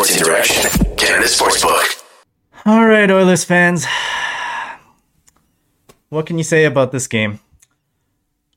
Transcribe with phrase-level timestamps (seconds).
[0.00, 2.02] Sports Interaction, Canada Sportsbook.
[2.64, 3.84] All right, Oilers fans.
[6.08, 7.38] What can you say about this game?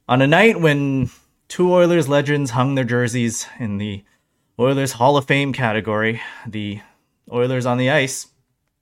[0.08, 1.10] On a night when
[1.50, 4.06] two Oilers legends hung their jerseys in the
[4.58, 6.80] Oilers Hall of Fame category, the
[7.30, 8.28] Oilers on the ice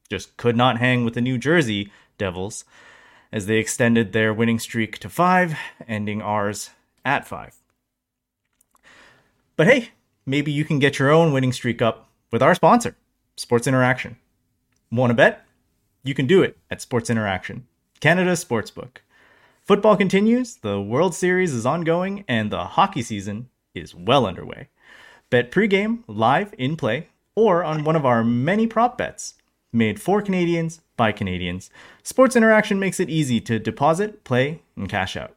[0.08, 2.64] just could not hang with the New Jersey Devils
[3.32, 5.58] as they extended their winning streak to five,
[5.88, 6.70] ending ours
[7.04, 7.56] at five.
[9.56, 9.90] But hey,
[10.28, 12.96] maybe you can get your own winning streak up with our sponsor,
[13.36, 14.18] Sports Interaction.
[14.92, 15.46] Want to bet?
[16.04, 17.68] You can do it at Sports Interaction,
[18.00, 18.98] Canada Sportsbook.
[19.64, 24.70] Football continues, the World Series is ongoing, and the hockey season is well underway.
[25.30, 29.36] Bet pregame, live, in play, or on one of our many prop bets.
[29.74, 31.70] Made for Canadians by Canadians,
[32.04, 35.36] Sports Interaction makes it easy to deposit, play, and cash out.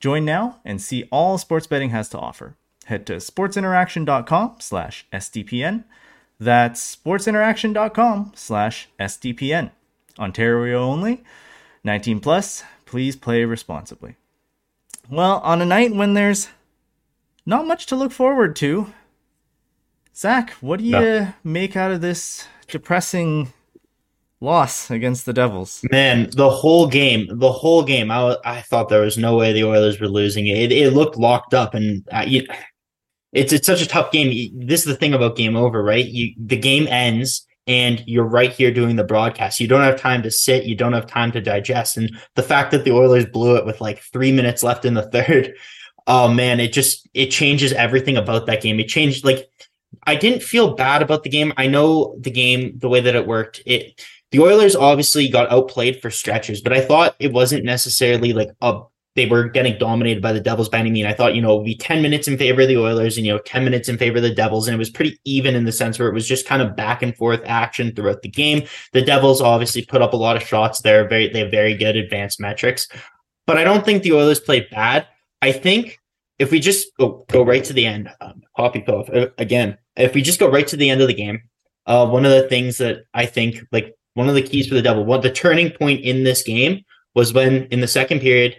[0.00, 2.56] Join now and see all sports betting has to offer.
[2.86, 5.84] Head to sportsinteraction.com slash SDPN.
[6.40, 9.70] That's sportsinteraction.com slash SDPN.
[10.18, 11.22] Ontario only.
[11.84, 12.64] 19 plus.
[12.86, 14.16] Please play responsibly.
[15.10, 16.48] Well, on a night when there's
[17.44, 18.92] not much to look forward to,
[20.16, 21.32] Zach, what do you No.
[21.44, 23.52] make out of this depressing
[24.40, 25.82] loss against the Devils?
[25.90, 29.64] Man, the whole game, the whole game, I, I thought there was no way the
[29.64, 30.56] Oilers were losing it.
[30.58, 32.46] It, it looked locked up, and uh, you,
[33.32, 34.52] it's it's such a tough game.
[34.66, 36.04] This is the thing about game over, right?
[36.04, 39.60] You the game ends, and you're right here doing the broadcast.
[39.60, 40.64] You don't have time to sit.
[40.64, 43.80] You don't have time to digest, and the fact that the Oilers blew it with
[43.80, 45.54] like three minutes left in the third,
[46.06, 48.80] oh man, it just it changes everything about that game.
[48.80, 49.48] It changed like.
[50.06, 51.52] I didn't feel bad about the game.
[51.56, 53.60] I know the game, the way that it worked.
[53.66, 58.50] It the Oilers obviously got outplayed for stretches, but I thought it wasn't necessarily like
[58.62, 58.82] a
[59.16, 61.06] they were getting dominated by the Devils by any mean.
[61.06, 63.26] I thought, you know, it would be 10 minutes in favor of the Oilers and,
[63.26, 64.68] you know, 10 minutes in favor of the Devils.
[64.68, 67.02] And it was pretty even in the sense where it was just kind of back
[67.02, 68.66] and forth action throughout the game.
[68.92, 71.08] The Devils obviously put up a lot of shots there.
[71.08, 72.86] Very, they have very good advanced metrics,
[73.46, 75.08] but I don't think the Oilers played bad.
[75.42, 75.98] I think
[76.38, 80.14] if we just go, go right to the end, um, Poppy Puff, uh, again, if
[80.14, 81.42] we just go right to the end of the game,
[81.86, 84.82] uh, one of the things that I think, like, one of the keys for the
[84.82, 88.56] Devil, what the turning point in this game was when in the second period,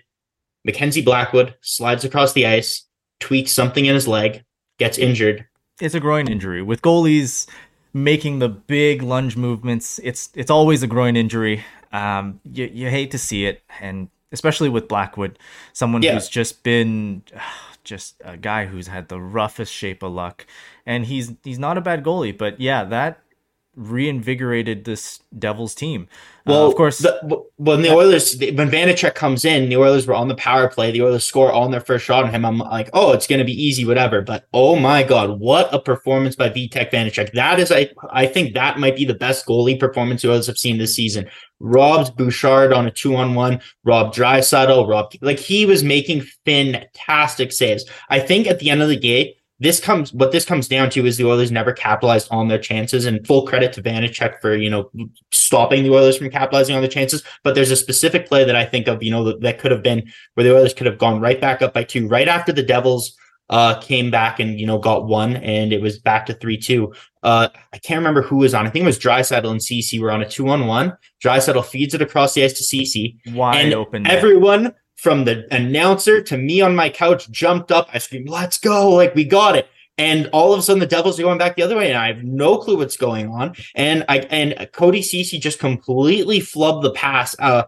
[0.65, 2.85] Mackenzie Blackwood slides across the ice,
[3.19, 4.43] tweaks something in his leg,
[4.77, 5.45] gets injured.
[5.79, 6.61] It's a groin injury.
[6.61, 7.47] With goalies
[7.93, 11.63] making the big lunge movements, it's it's always a groin injury.
[11.91, 15.39] Um, you you hate to see it, and especially with Blackwood,
[15.73, 16.13] someone Yeah.
[16.13, 17.23] who's just been
[17.83, 20.45] just a guy who's had the roughest shape of luck,
[20.85, 23.20] and he's he's not a bad goalie, but yeah, that
[23.75, 26.07] reinvigorated this Devils team.
[26.45, 30.13] Uh, Well, of course, the, when the Oilers, when Vanecek comes in, the Oilers were
[30.13, 30.91] on the power play.
[30.91, 32.45] The Oilers score on their first shot on him.
[32.45, 34.21] I'm like, oh, it's going to be easy, whatever.
[34.21, 37.31] But oh my god, what a performance by Vitek Vanecek!
[37.31, 40.57] That is, I, I think that might be the best goalie performance the Oilers have
[40.57, 41.29] seen this season.
[41.59, 43.61] Robbed Bouchard on a two on one.
[43.85, 44.87] Rob Draisaitl.
[44.87, 47.85] Rob, like he was making fantastic saves.
[48.09, 49.33] I think at the end of the game.
[49.61, 53.05] This comes what this comes down to is the Oilers never capitalized on their chances,
[53.05, 54.89] and full credit to Vanecek for you know
[55.31, 57.23] stopping the Oilers from capitalizing on the chances.
[57.43, 59.83] But there's a specific play that I think of, you know, that, that could have
[59.83, 62.63] been where the Oilers could have gone right back up by two, right after the
[62.63, 63.15] Devils
[63.51, 66.91] uh came back and you know got one, and it was back to three two.
[67.21, 68.65] Uh, I can't remember who was on.
[68.65, 70.97] I think it was Draisaitl and Ceci were on a two on one.
[71.23, 74.07] Draisaitl feeds it across the ice to Ceci, wide and open.
[74.63, 74.73] net.
[75.01, 77.89] From the announcer to me on my couch jumped up.
[77.91, 78.91] I screamed, "Let's go!
[78.91, 79.67] Like we got it!"
[79.97, 82.07] And all of a sudden, the Devils are going back the other way, and I
[82.07, 83.55] have no clue what's going on.
[83.73, 87.35] And I and Cody Ceci just completely flubbed the pass.
[87.39, 87.63] Uh,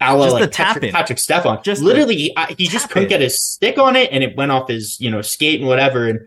[0.00, 0.94] a Just like Patrick, in.
[0.94, 1.62] Patrik Stefan.
[1.62, 3.08] Just literally, he, I, he just couldn't in.
[3.10, 6.08] get his stick on it, and it went off his you know skate and whatever.
[6.08, 6.20] And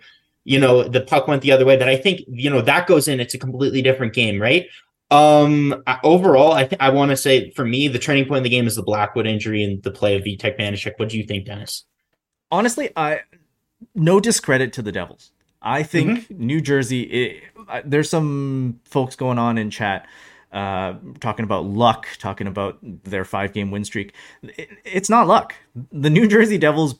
[0.43, 1.75] you know the puck went the other way.
[1.75, 3.19] That I think you know that goes in.
[3.19, 4.67] It's a completely different game, right?
[5.09, 8.49] Um, overall, I th- I want to say for me, the turning point in the
[8.49, 10.93] game is the Blackwood injury and the play of Vitek Vanecek.
[10.97, 11.85] What do you think, Dennis?
[12.51, 13.21] honestly, I
[13.95, 15.31] no discredit to the Devils.
[15.61, 16.45] I think Mm-hmm.
[16.45, 17.01] New Jersey.
[17.03, 20.07] It, I- there's some folks going on in chat
[20.51, 24.13] uh, talking about luck, talking about their five game win streak.
[24.43, 25.53] It- it's not luck.
[25.91, 26.95] The New Jersey Devils,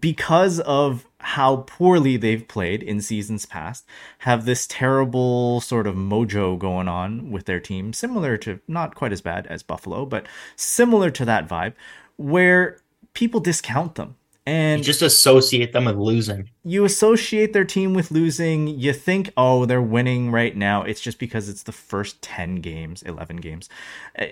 [0.00, 3.84] because of how poorly they've played in seasons past,
[4.18, 9.12] have this terrible sort of mojo going on with their team, similar to not quite
[9.12, 10.24] as bad as Buffalo, but
[10.54, 11.72] similar to that vibe,
[12.16, 12.78] where
[13.12, 14.14] people discount them.
[14.48, 16.50] And You just associate them with losing.
[16.62, 18.68] you associate their team with losing.
[18.68, 20.82] You think, oh, they're winning right now.
[20.84, 23.68] It's just because it's the first 10 games, 11 games.
[24.16, 24.26] Uh,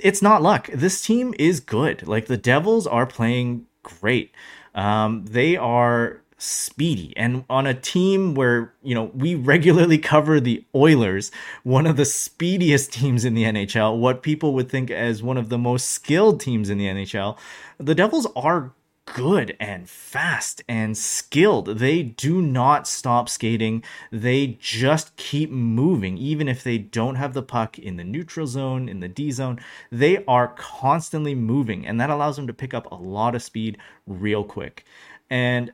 [0.00, 0.68] It's not luck.
[0.74, 2.08] This team is good.
[2.08, 4.32] Like the Devils are playing great.
[4.74, 7.16] Um, they are speedy.
[7.16, 11.30] And on a team where, you know, we regularly cover the Oilers,
[11.62, 15.48] one of the speediest teams in the NHL, what people would think as one of
[15.48, 17.38] the most skilled teams in the NHL,
[17.78, 18.72] the Devils are
[19.06, 21.78] good and fast and skilled.
[21.78, 23.84] They do not stop skating.
[24.10, 28.88] They just keep moving, even if they don't have the puck in the neutral zone,
[28.88, 29.60] in the D zone.
[29.90, 33.78] They are constantly moving, and that allows them to pick up a lot of speed
[34.06, 34.84] real quick.
[35.30, 35.72] And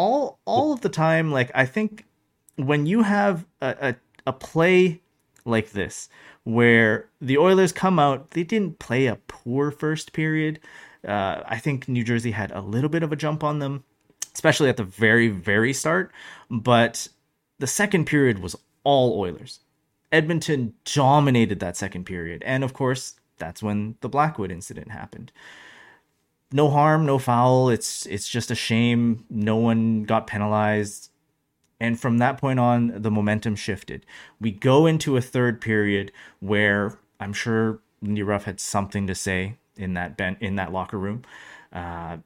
[0.00, 2.06] all all of the time, like I think
[2.56, 3.94] when you have a, a,
[4.28, 5.02] a play
[5.44, 6.08] like this,
[6.44, 10.58] where the Oilers come out, they didn't play a poor first period.
[11.06, 13.84] Uh, I think New Jersey had a little bit of a jump on them,
[14.34, 16.12] especially at the very, very start.
[16.50, 17.08] But
[17.58, 19.60] the second period was all Oilers.
[20.12, 22.42] Edmonton dominated that second period.
[22.44, 25.30] And of course, that's when the Blackwood incident happened
[26.52, 27.68] no harm, no foul.
[27.68, 31.10] It's it's just a shame no one got penalized.
[31.78, 34.04] And from that point on, the momentum shifted.
[34.40, 39.56] We go into a third period where I'm sure Lindy Ruff had something to say
[39.76, 41.22] in that ben- in that locker room.
[41.72, 42.18] Uh,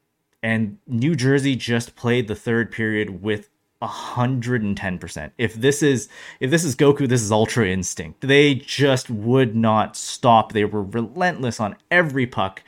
[0.42, 3.48] and New Jersey just played the third period with
[3.80, 5.30] 110%.
[5.38, 6.08] If this is
[6.40, 8.20] if this is Goku, this is Ultra Instinct.
[8.22, 10.52] They just would not stop.
[10.52, 12.62] They were relentless on every puck.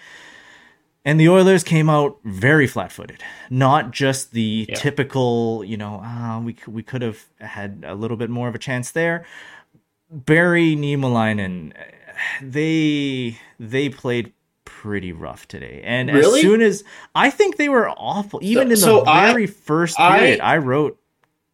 [1.07, 4.75] And the Oilers came out very flat-footed, not just the yeah.
[4.75, 8.59] typical, you know, ah, we we could have had a little bit more of a
[8.59, 9.25] chance there.
[10.11, 11.73] Barrie Niemelainen,
[12.43, 14.33] they they played
[14.65, 16.41] pretty rough today, and really?
[16.41, 16.83] as soon as
[17.15, 20.59] I think they were awful, even in the so very I, first period, I, I
[20.59, 21.01] wrote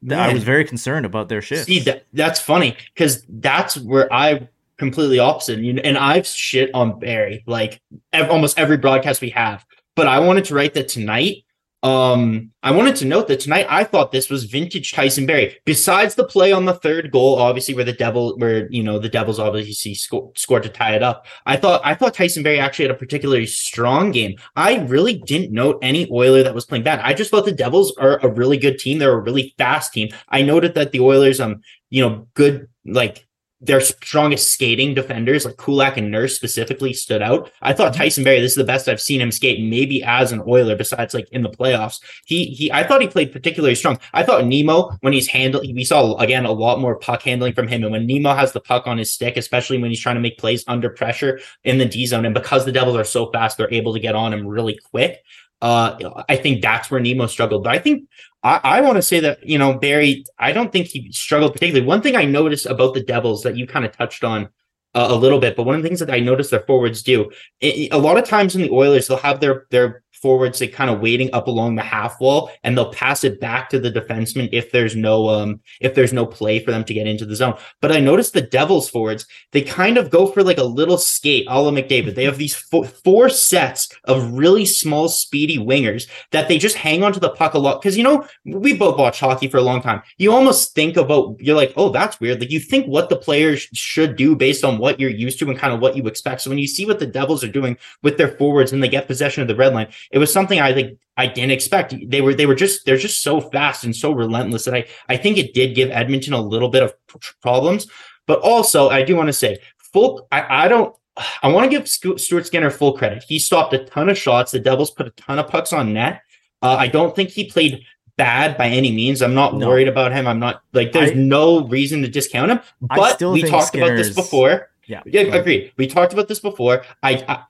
[0.02, 1.66] that I was very concerned about their shift.
[1.66, 4.48] See, that, that's funny because that's where I
[4.82, 5.60] completely opposite.
[5.60, 7.80] You And I've shit on Barrie like
[8.12, 9.64] ev- almost every broadcast we have.
[9.94, 11.44] But I wanted to write that tonight.
[11.84, 15.56] Um, I wanted to note that tonight I thought this was vintage Tyson Barrie.
[15.64, 19.08] Besides the play on the third goal, obviously where the devil, where you know the
[19.08, 21.26] Devils obviously sco- scored to tie it up.
[21.46, 24.36] I thought I thought Tyson Barrie actually had a particularly strong game.
[24.56, 27.00] I really didn't note any Oiler that was playing bad.
[27.00, 28.98] I just thought the Devils are a really good team.
[28.98, 30.08] They're a really fast team.
[30.28, 33.26] I noted that the Oilers, um, you know, good like
[33.62, 37.50] their strongest skating defenders, like Kulak and Nurse specifically, stood out.
[37.62, 38.02] I thought mm-hmm.
[38.02, 41.14] Tyson Barrie, this is the best I've seen him skate, maybe as an Oiler, besides
[41.14, 42.00] like in the playoffs.
[42.26, 43.98] He he I thought he played particularly strong.
[44.12, 47.68] I thought Nemo, when he's handling, we saw again a lot more puck handling from
[47.68, 47.84] him.
[47.84, 50.38] And when Nemo has the puck on his stick, especially when he's trying to make
[50.38, 53.72] plays under pressure in the D zone, and because the Devils are so fast, they're
[53.72, 55.22] able to get on him really quick.
[55.60, 57.62] Uh, I think that's where Nemo struggled.
[57.62, 58.08] But I think
[58.42, 61.86] I, I want to say that, you know, Barrie, I don't think he struggled particularly.
[61.86, 64.48] One thing I noticed about the Devils that you kind of touched on
[64.94, 67.30] uh, a little bit, but one of the things that I noticed their forwards do,
[67.60, 70.90] it, a lot of times in the Oilers, they'll have their their forwards they kind
[70.90, 74.48] of waiting up along the half wall and they'll pass it back to the defenseman
[74.52, 77.54] if there's no um if there's no play for them to get into the zone.
[77.80, 81.46] But I noticed the Devils forwards, they kind of go for like a little skate,
[81.48, 82.14] a la McDavid.
[82.14, 87.02] They have these four, four sets of really small, speedy wingers that they just hang
[87.02, 87.82] onto the puck a lot.
[87.82, 90.02] Cause you know, we both watched hockey for a long time.
[90.18, 92.40] You almost think about you're like, oh, that's weird.
[92.40, 95.58] Like you think what the players should do based on what you're used to and
[95.58, 96.42] kind of what you expect.
[96.42, 99.06] So when you see what the Devils are doing with their forwards and they get
[99.06, 101.94] possession of the red line, it was something I think I didn't expect.
[102.06, 105.16] They were they were just they're just so fast and so relentless that I I
[105.16, 106.94] think it did give Edmonton a little bit of
[107.40, 107.86] problems.
[108.26, 109.58] But also, I do want to say,
[109.92, 110.26] full.
[110.30, 110.94] I, I don't.
[111.42, 113.22] I want to give Stuart Skinner full credit.
[113.28, 114.52] He stopped a ton of shots.
[114.52, 116.22] The Devils put a ton of pucks on net.
[116.62, 117.84] Uh, I don't think he played
[118.16, 119.20] bad by any means.
[119.20, 119.68] I'm not no.
[119.68, 120.26] worried about him.
[120.26, 122.60] I'm not like there's I, no reason to discount him.
[122.80, 124.70] But we talked Skinner's, about this before.
[124.86, 125.72] Yeah, yeah, agreed.
[125.76, 126.84] We talked about this before.
[127.02, 127.44] I, I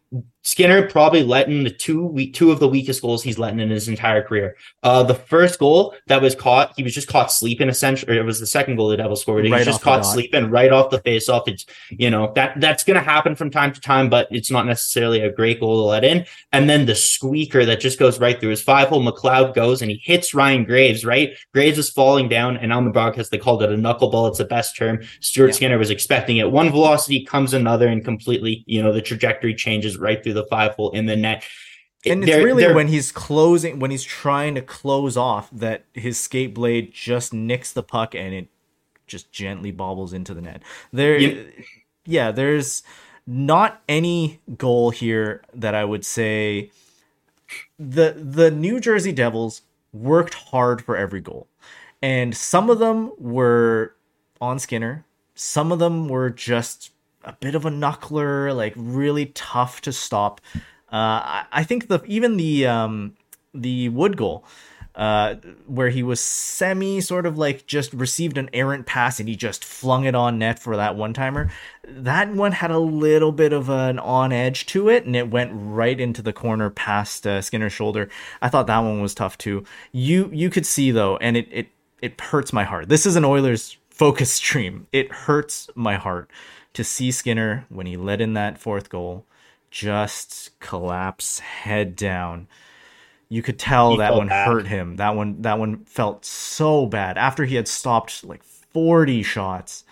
[0.45, 3.61] Skinner probably let in the two week two of the weakest goals he's let in
[3.61, 4.57] in his entire career.
[4.83, 8.41] Uh, the first goal that was caught, he was just caught sleeping essentially, it was
[8.41, 9.45] the second goal the Devils scored.
[9.45, 11.47] He right was just caught sleeping right off the face off.
[11.47, 15.21] It's you know that that's gonna happen from time to time, but it's not necessarily
[15.21, 16.27] a great goal to let in.
[16.51, 19.03] And then the squeaker that just goes right through his five hole.
[19.03, 21.05] McLeod goes and he hits Ryan Graves.
[21.05, 24.29] Right, Graves is falling down, and on the broadcast they called it a knuckleball.
[24.29, 25.03] It's the best term.
[25.21, 25.53] Stuart yeah.
[25.53, 26.51] Skinner was expecting it.
[26.51, 30.75] One velocity comes another, and completely you know the trajectory changes right through the five
[30.75, 31.45] hole in the net.
[32.05, 35.85] And it's they're, really they're, when he's closing, when he's trying to close off, that
[35.95, 38.49] his skate blade just nicks the puck and it
[39.07, 40.63] just gently bobbles into the net.
[40.93, 41.43] There, yeah,
[42.05, 42.83] yeah there's
[43.27, 46.71] not any goal here that I would say
[47.79, 51.47] the the New Jersey Devils worked hard for every goal.
[52.01, 53.95] And some of them were
[54.41, 55.05] on Skinner,
[55.35, 56.91] some of them were just
[57.25, 60.41] a bit of a knuckler, like really tough to stop.
[60.93, 63.17] Uh, I, I think the even the um,
[63.55, 64.45] the wood goal
[64.95, 65.37] uh,
[65.67, 69.65] where he was semi sort of like just received an errant pass and he just
[69.65, 71.51] flung it on net for that one timer.
[71.85, 75.53] That one had a little bit of an on edge to it and it went
[75.55, 78.11] right into the corner past uh, Skinner's shoulder.
[78.43, 79.65] I thought that one was tough too.
[79.93, 81.69] You you could see though, and it it
[82.03, 82.89] it hurts my heart.
[82.89, 84.87] This is an Oilers focus stream.
[84.93, 86.31] It hurts my heart
[86.75, 89.27] to see Skinner when he let in that fourth goal
[89.71, 92.47] just collapse head down
[93.33, 94.47] you could tell he that one bad.
[94.47, 94.97] hurt him.
[94.97, 99.85] That one that one felt so bad after he had stopped like 40 shots.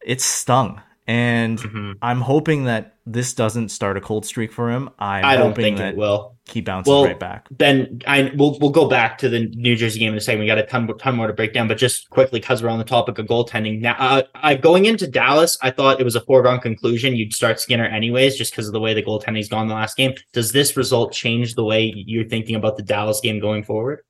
[0.00, 0.80] It stung.
[1.04, 1.92] And mm-hmm.
[2.00, 4.88] I'm hoping that this doesn't start a cold streak for him.
[4.98, 6.36] I'm I don't think it will.
[6.46, 7.48] He bounces well, right back.
[7.50, 10.40] Then I we'll we'll go back to the New Jersey game in a second.
[10.40, 12.78] We got a ton ton more to break down, but just quickly because we're on
[12.78, 13.96] the topic of goaltending now.
[13.98, 17.14] Uh, I going into Dallas, I thought it was a foregone conclusion.
[17.14, 20.14] You'd start Skinner anyways, just because of the way the goaltending's gone the last game.
[20.32, 24.00] Does this result change the way you're thinking about the Dallas game going forward?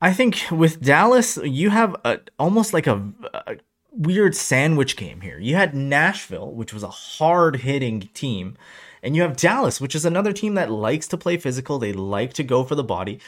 [0.00, 3.56] I think with Dallas, you have a, almost like a, a
[3.92, 5.38] weird sandwich game here.
[5.38, 8.56] You had Nashville, which was a hard hitting team,
[9.02, 11.78] and you have Dallas, which is another team that likes to play physical.
[11.78, 13.20] They like to go for the body.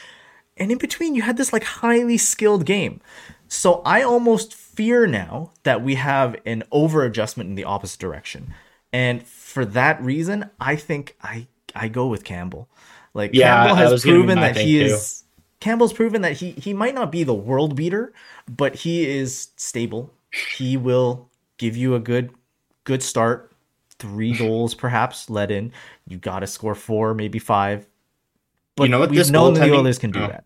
[0.57, 3.01] And in between, you had this like highly skilled game.
[3.47, 8.53] So I almost fear now that we have an over adjustment in the opposite direction.
[8.93, 12.67] And for that reason, I think I I go with Campbell.
[13.13, 15.25] Like yeah, Campbell has proven that he is too.
[15.59, 18.13] Campbell's proven that he he might not be the world beater,
[18.47, 22.31] but he is stable he will give you a good
[22.83, 23.51] good start.
[23.99, 25.71] Three goals perhaps let in.
[26.07, 27.87] You got to score four, maybe five.
[28.75, 30.27] But you know what we've this known the Oilers can do oh.
[30.27, 30.45] that.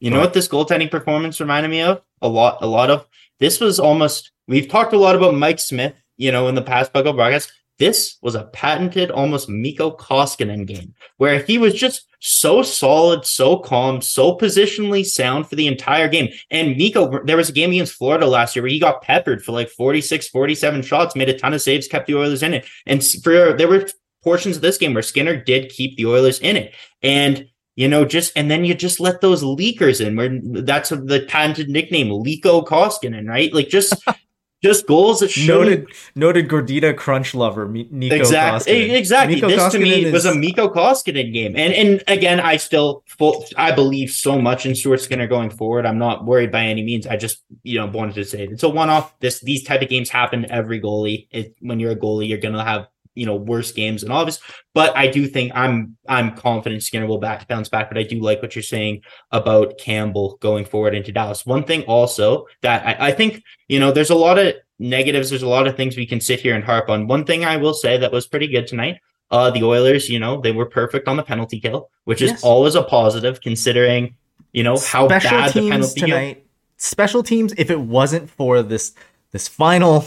[0.00, 2.02] You know what this goaltending performance reminded me of?
[2.22, 3.06] A lot, a lot of
[3.38, 4.32] this was almost.
[4.46, 7.52] We've talked a lot about Mike Smith, you know, in the past Buckle broadcast.
[7.80, 13.56] This was a patented, almost Mikko Koskinen game where he was just so solid, so
[13.56, 16.28] calm, so positionally sound for the entire game.
[16.50, 19.52] And Miko, there was a game against Florida last year where he got peppered for
[19.52, 22.66] like 46, 47 shots, made a ton of saves, kept the Oilers in it.
[22.84, 23.88] And for there were
[24.22, 26.74] portions of this game where Skinner did keep the Oilers in it.
[27.02, 31.24] And you know, just and then you just let those leakers in where that's the
[31.28, 33.54] patented nickname, Leeko Koskinen, right?
[33.54, 33.94] Like just
[34.62, 38.94] just goals that showed noted noted Gordita crunch lover Nico exactly Koskinen.
[38.94, 39.40] exactly.
[39.40, 40.12] This Koskinen to me is...
[40.12, 41.56] was a Mikko Koskinen game.
[41.56, 45.86] And and again I still full, I believe so much in Stuart Skinner going forward.
[45.86, 47.06] I'm not worried by any means.
[47.06, 48.52] I just you know wanted to say it.
[48.52, 51.26] it's a one off this these type of games happen to every goalie.
[51.30, 54.40] It, when you're a goalie you're gonna have you know worse games and obvious.
[54.74, 57.88] But I do think I'm I'm confident Skinner will back bounce back.
[57.90, 61.46] But I do like what you're saying about Campbell going forward into Dallas.
[61.46, 65.30] One thing also that I, I think you know there's a lot of negatives.
[65.30, 67.06] There's a lot of things we can sit here and harp on.
[67.06, 68.98] One thing I will say that was pretty good tonight.
[69.30, 72.42] Uh, the Oilers, you know, they were perfect on the penalty kill, which is yes.
[72.42, 74.16] always a positive considering,
[74.52, 76.34] you know, how Special bad the penalty tonight.
[76.34, 76.44] Kill.
[76.78, 78.92] Special teams, if it wasn't for this
[79.30, 80.04] this final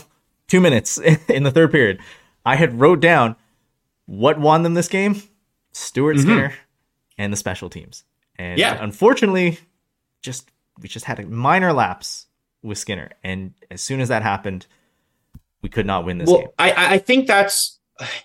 [0.48, 0.98] two minutes
[1.30, 2.00] in the third period,
[2.46, 3.36] I had wrote down
[4.06, 5.22] what won them this game:
[5.72, 6.22] Stuart mm-hmm.
[6.22, 6.54] Skinner
[7.18, 8.04] and the special teams.
[8.38, 9.60] And yeah, unfortunately,
[10.22, 12.28] just we just had a minor lapse
[12.62, 14.68] with Skinner, and as soon as that happened,
[15.62, 16.50] we could not win this well, game.
[16.60, 17.80] I I think that's.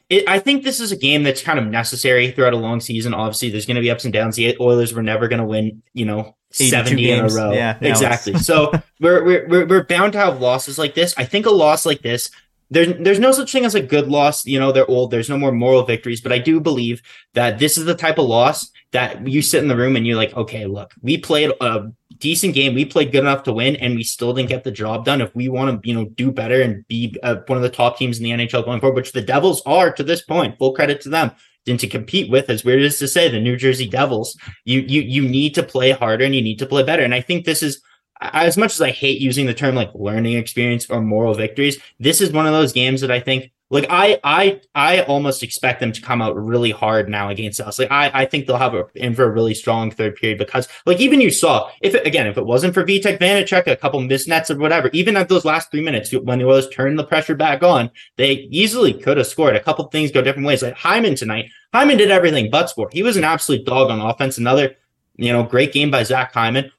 [0.09, 3.13] It, I think this is a game that's kind of necessary throughout a long season.
[3.13, 4.37] Obviously, there's going to be ups and downs.
[4.37, 7.35] The Oilers were never going to win, you know, 70 games.
[7.35, 7.53] in a row.
[7.53, 8.35] Yeah, exactly.
[8.39, 11.15] so we're, we're we're bound to have losses like this.
[11.19, 12.31] I think a loss like this
[12.71, 14.45] there's there's no such thing as a good loss.
[14.47, 15.11] You know, they're old.
[15.11, 16.21] There's no more moral victories.
[16.21, 17.03] But I do believe
[17.35, 20.17] that this is the type of loss that you sit in the room and you're
[20.17, 22.75] like, okay, look, we played a decent game.
[22.75, 25.21] We played good enough to win, and we still didn't get the job done.
[25.21, 27.99] If we want to, you know, do better and be uh, one of the top
[27.99, 31.01] teams in the NHL going forward, which the Devils are to this point, full credit
[31.03, 31.31] to them.
[31.67, 35.03] And to compete with, as weird as to say, the New Jersey Devils, you you
[35.03, 37.03] you need to play harder and you need to play better.
[37.03, 37.83] And I think this is
[38.21, 42.21] as much as I hate using the term like learning experience or moral victories, this
[42.21, 45.93] is one of those games that I think like I I I almost expect them
[45.93, 47.79] to come out really hard now against us.
[47.79, 50.69] Like I I think they'll have a, in for a really strong third period because
[50.87, 54.01] like even you saw if it, again if it wasn't for Vitek Vanecek a couple
[54.01, 57.05] missed nets or whatever even at those last three minutes when the Oilers turned the
[57.05, 59.57] pressure back on they easily could have scored.
[59.57, 60.63] A couple things go different ways.
[60.63, 62.89] Like Hyman tonight, Hyman did everything but score.
[62.93, 64.39] He was an absolute dog on offense.
[64.39, 64.77] Another
[65.19, 66.71] you know, great game by Zach Hyman.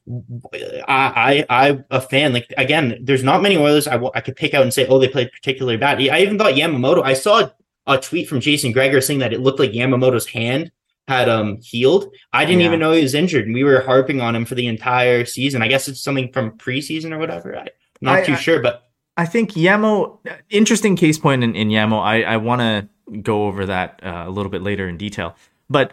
[0.88, 2.34] I, I, I, a fan.
[2.34, 5.10] Like again, there's not many Oilers I, I could pick out and say, oh, they
[5.10, 6.00] played particularly bad.
[6.00, 7.04] I even thought Yamamoto.
[7.04, 7.50] I saw
[7.86, 10.72] a tweet from Jason Gregor saying that it looked like Yamamoto's hand
[11.10, 12.14] had um healed.
[12.32, 12.68] I didn't yeah.
[12.68, 15.62] even know he was injured, and we were harping on him for the entire season.
[15.62, 17.58] I guess it's something from preseason or whatever.
[17.58, 17.68] I'm
[18.00, 20.20] not I, too I, sure, but I think Yamo.
[20.50, 22.02] Interesting case point in, in Yamo.
[22.02, 25.36] I I want to go over that uh, a little bit later in detail.
[25.70, 25.92] But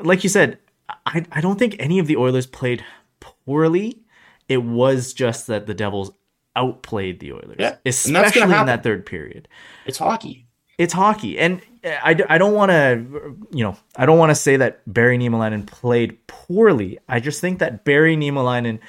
[0.00, 0.58] like you said,
[1.06, 2.84] I, I don't think any of the Oilers played
[3.20, 4.00] poorly.
[4.48, 6.10] It was just that the Devils
[6.56, 9.48] outplayed the Oilers, Yeah, especially in that third period.
[9.86, 10.46] It's hockey.
[10.76, 14.56] It's hockey, and I, I don't want to, you know, I don't want to say
[14.56, 16.98] that Barrie Niemelainen played poorly.
[17.08, 18.80] I just think that Barrie Niemelainen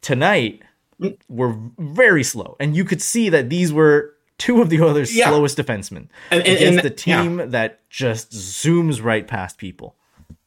[0.00, 0.62] tonight
[1.28, 5.28] were very slow, and you could see that these were two of the Oilers' Yeah.
[5.28, 9.96] slowest defensemen And- and- against and- the team that just zooms right past people.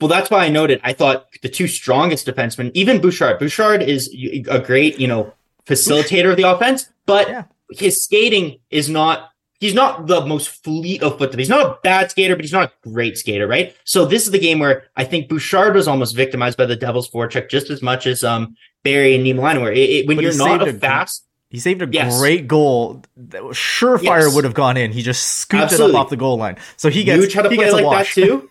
[0.01, 0.81] Well, that's why I noted.
[0.83, 3.39] I thought the two strongest defensemen, even Bouchard.
[3.39, 4.13] Bouchard is
[4.49, 5.31] a great, you know,
[5.65, 7.43] facilitator of the offense, but Yeah.
[7.71, 9.29] his skating is not.
[9.59, 11.35] He's not the most fleet of foot.
[11.37, 13.75] He's not a bad skater, but he's not a great skater, right?
[13.83, 17.07] So this is the game where I think Bouchard was almost victimized by the Devil's
[17.07, 19.71] forecheck just as much as um Barrie and Niemelainen were.
[19.71, 22.17] It, it- when But he you're not saved a a fast, He saved a Yes.
[22.17, 24.33] great goal that surefire Yes.
[24.33, 24.93] would have gone in.
[24.93, 25.93] He just scooped Absolutely.
[25.93, 26.55] it up off the goal line.
[26.77, 28.15] So he gets Nuge had to he play gets a that wash.
[28.15, 28.49] too.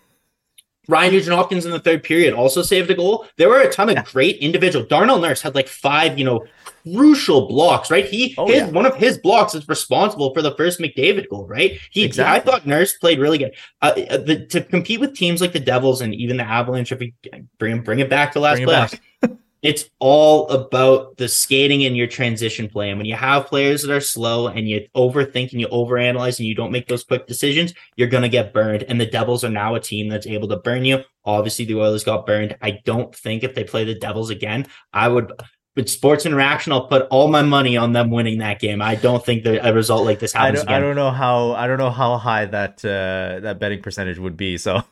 [0.87, 3.25] Ryan Nugent Hopkins in the third period also saved a goal.
[3.37, 4.03] There were a ton of Yeah.
[4.03, 4.85] great individual.
[4.85, 6.45] Darnell Nurse had like five, you know,
[6.83, 8.05] crucial blocks, right?
[8.05, 8.69] He Oh, his yeah.
[8.69, 11.77] one of his blocks is responsible for the first McDavid goal, right?
[11.91, 12.35] He Exactly.
[12.35, 13.51] I thought Nurse played really good.
[13.81, 16.99] Uh, uh, the, to compete with teams like the Devils and even the Avalanche, if
[16.99, 17.13] we
[17.59, 18.99] bring bring it back to last Bring playoffs.
[19.61, 22.89] it's all about the skating and your transition play.
[22.89, 26.47] And when you have players that are slow and you overthink and you overanalyze and
[26.47, 28.83] you don't make those quick decisions, you're going to get burned.
[28.83, 31.03] And the Devils are now a team that's able to burn you.
[31.25, 32.57] Obviously, the Oilers got burned.
[32.61, 35.31] I don't think if they play the Devils again, I would.
[35.75, 38.81] With sports interaction, I'll put all my money on them winning that game.
[38.81, 41.53] I don't think that a result like this I happens don't, I don't know how
[41.53, 44.57] I don't know how high that uh, that betting percentage would be.
[44.57, 44.83] So,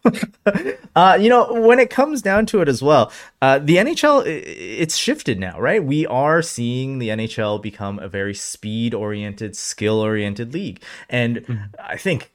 [0.95, 4.95] uh, you know, when it comes down to it as well, uh, the NHL it's
[4.95, 5.83] shifted now, right?
[5.83, 11.97] We are seeing the NHL become a very speed oriented, skill oriented league, and I
[11.97, 12.31] think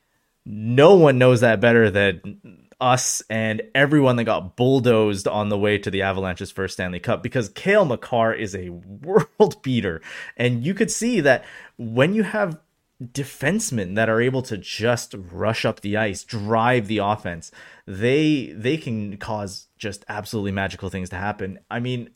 [0.47, 5.79] no one knows that better than us and everyone that got bulldozed on the way
[5.79, 10.01] to the Avalanche's first Stanley Cup because Cale Makar is a world beater.
[10.37, 11.45] And you could see that
[11.77, 12.59] when you have
[13.03, 17.51] defensemen that are able to just rush up the ice, drive the offense,
[17.87, 21.59] they they can cause just absolutely magical things to happen.
[21.71, 22.11] I mean,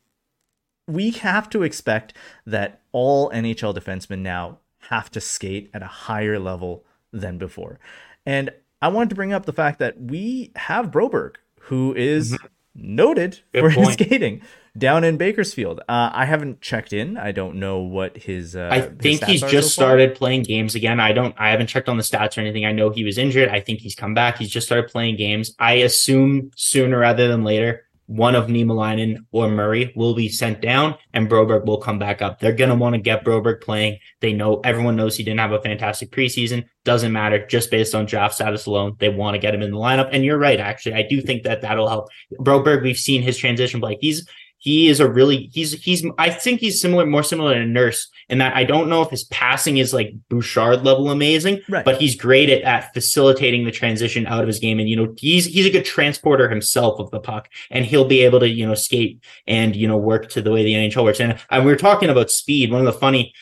[0.87, 2.14] we have to expect
[2.46, 7.78] that all NHL defensemen now have to skate at a higher level than before.
[8.24, 12.36] And I wanted to bring up the fact that we have Broberg, who is
[12.74, 13.66] noted Mm-hmm.
[13.66, 14.42] Good for his skating
[14.76, 15.80] down in Bakersfield.
[15.80, 17.16] Uh, I haven't checked in.
[17.16, 18.54] I don't know what his.
[18.54, 21.00] Uh, I his think stats he's just so started playing games again.
[21.00, 22.64] I don't I haven't checked on the stats or anything.
[22.64, 23.48] I know he was injured.
[23.48, 24.38] I think he's come back.
[24.38, 25.54] He's just started playing games.
[25.58, 30.97] I assume sooner rather than later, one of Niemelainen or Murray will be sent down
[31.12, 32.40] and Broberg will come back up.
[32.40, 33.99] They're gonna want to get Broberg playing.
[34.21, 36.64] They know everyone knows he didn't have a fantastic preseason.
[36.85, 39.77] Doesn't matter, just based on draft status alone, they want to get him in the
[39.77, 40.09] lineup.
[40.11, 40.94] And you're right, actually.
[40.94, 42.09] I do think that that'll help.
[42.40, 43.99] Broberg, we've seen his transition play.
[44.01, 44.27] He's
[44.61, 48.09] he is a really he's he's I think he's similar, more similar to a Nurse
[48.29, 51.85] in that I don't know if his passing is like Bouchard level amazing, Right.
[51.85, 54.81] but he's great at, at facilitating the transition out of his game.
[54.81, 58.23] And you know, he's he's a good transporter himself of the puck, and he'll be
[58.25, 61.21] able to you know skate and you know work to the way the NHL works.
[61.21, 62.73] And, and we were talking about speed.
[62.73, 63.33] One of the funny,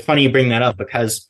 [0.00, 1.28] funny you bring that up because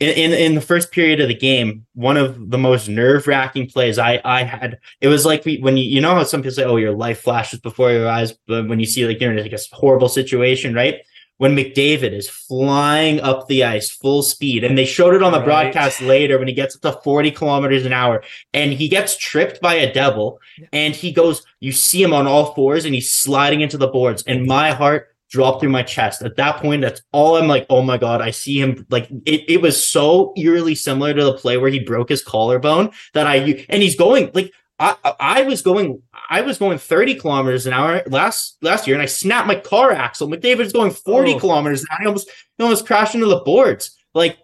[0.00, 3.68] in, in in the first period of the game, one of the most nerve wracking
[3.68, 4.78] plays I I had.
[5.00, 7.20] It was like we, when you you know how some people say, "Oh, your life
[7.20, 10.74] flashes before your eyes," but when you see like you're in like a horrible situation,
[10.74, 10.96] right?
[11.36, 15.38] When McDavid is flying up the ice full speed, and they showed it on the
[15.38, 15.46] Right.
[15.72, 19.58] broadcast later when he gets up to 40 kilometers an hour, and he gets tripped
[19.62, 20.38] by a devil,
[20.70, 24.22] and he goes, you see him on all fours, and he's sliding into the boards,
[24.26, 26.22] and my heart dropped through my chest.
[26.22, 28.84] At that point, that's all I'm like, oh my God, I see him.
[28.90, 32.90] Like it, it was so eerily similar to the play where he broke his collarbone
[33.14, 37.66] that I, and he's going like, I, I- was going, I was going 30 kilometers
[37.66, 40.26] an hour last, last year and I snapped my car axle.
[40.28, 41.38] McDavid is going 40 Oh.
[41.38, 41.98] kilometers an hour.
[42.02, 43.94] I almost, I almost crashed into the boards.
[44.14, 44.38] Like,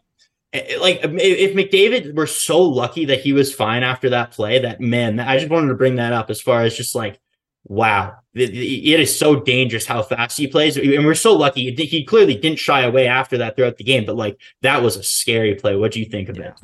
[0.52, 4.80] eh, like if McDavid were so lucky that he was fine after that play, that
[4.80, 7.18] man, I just wanted to bring that up as far as just like,
[7.68, 11.74] wow, it, is so dangerous how fast he plays, and we're so lucky.
[11.74, 15.02] He clearly didn't shy away after that throughout the game, but like that was a
[15.02, 15.76] scary play.
[15.76, 16.48] What do you think of Yeah.
[16.48, 16.54] it?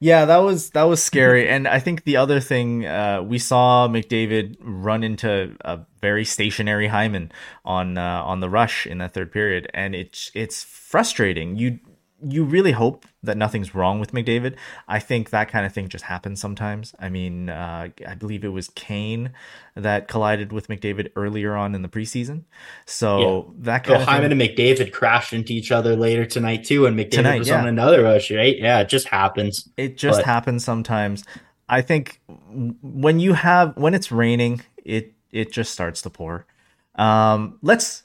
[0.00, 3.88] Yeah, that was that was scary, and I think the other thing uh, we saw
[3.88, 7.32] McDavid run into a very stationary Hyman
[7.64, 11.56] on uh, on the rush in that third period, and it's it's frustrating.
[11.56, 11.78] You
[12.26, 14.56] you really hope that nothing's wrong with McDavid.
[14.88, 16.94] I think that kind of thing just happens sometimes.
[16.98, 19.32] I mean, uh, I believe it was Kane
[19.74, 22.44] that collided with McDavid earlier on in the preseason,
[22.86, 26.64] so that So kind of Hyman thing, and McDavid crashed into each other later tonight
[26.64, 27.60] too, and McDavid Tonight, was yeah.
[27.60, 28.56] on another rush, right?
[28.58, 29.68] Yeah, it just happens.
[29.76, 31.24] it just but- happens sometimes.
[31.68, 36.46] I think when you have when it's raining, it it just starts to pour.
[36.94, 38.04] Um, let's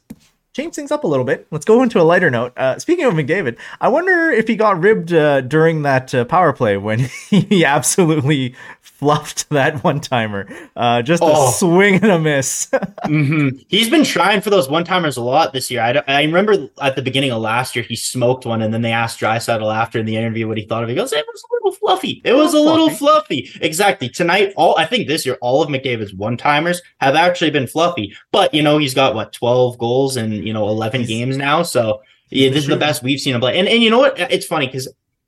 [0.54, 1.48] change things up a little bit.
[1.52, 2.54] Let's go into a lighter note.
[2.58, 6.54] Uh, speaking of McDavid, I wonder if he got ribbed uh, during that uh, power
[6.54, 10.48] play when he absolutely fluffed that one timer.
[10.76, 11.50] Uh, just Oh.
[11.50, 12.70] a swing and a miss.
[13.06, 15.82] hmm He's been trying for those one timers a lot this year.
[15.82, 18.92] I, I remember at the beginning of last year, he smoked one, and then they
[18.92, 20.94] asked Draisaitl after in the interview what he thought of it.
[20.94, 22.22] He goes, It was a little fluffy.
[22.26, 23.50] It was a little fluffy.
[23.62, 24.10] Exactly.
[24.10, 28.16] Tonight, all I think this year, all of McDavid's one timers have actually been fluffy.
[28.32, 31.63] But, you know, he's got what, 12 goals in, you know, 11 games now.
[31.63, 33.58] So, yeah, this is the best we've seen him play.
[33.58, 34.19] And, and you know what?
[34.19, 34.88] It's funny because